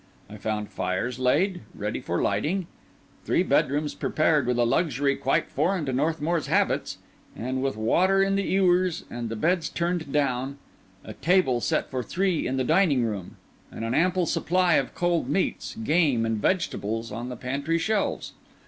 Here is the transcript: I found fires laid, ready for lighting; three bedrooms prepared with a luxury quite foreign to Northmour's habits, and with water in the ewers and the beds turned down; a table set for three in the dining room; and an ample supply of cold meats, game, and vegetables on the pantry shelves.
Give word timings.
I 0.31 0.37
found 0.37 0.69
fires 0.71 1.19
laid, 1.19 1.61
ready 1.75 1.99
for 2.01 2.23
lighting; 2.23 2.65
three 3.23 3.43
bedrooms 3.43 3.93
prepared 3.93 4.47
with 4.47 4.57
a 4.57 4.65
luxury 4.65 5.15
quite 5.15 5.51
foreign 5.51 5.85
to 5.85 5.93
Northmour's 5.93 6.47
habits, 6.47 6.97
and 7.35 7.61
with 7.61 7.77
water 7.77 8.23
in 8.23 8.35
the 8.35 8.41
ewers 8.41 9.03
and 9.11 9.29
the 9.29 9.35
beds 9.35 9.69
turned 9.69 10.11
down; 10.11 10.57
a 11.03 11.13
table 11.13 11.61
set 11.61 11.91
for 11.91 12.01
three 12.01 12.47
in 12.47 12.57
the 12.57 12.63
dining 12.63 13.05
room; 13.05 13.37
and 13.71 13.85
an 13.85 13.93
ample 13.93 14.25
supply 14.25 14.73
of 14.73 14.95
cold 14.95 15.29
meats, 15.29 15.75
game, 15.75 16.25
and 16.25 16.39
vegetables 16.41 17.11
on 17.11 17.29
the 17.29 17.37
pantry 17.37 17.77
shelves. 17.77 18.33